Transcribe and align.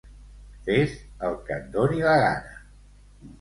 Fes 0.69 0.95
el 1.27 1.37
que 1.51 1.59
et 1.61 1.69
doni 1.77 2.01
la 2.07 2.17
gana. 2.23 2.57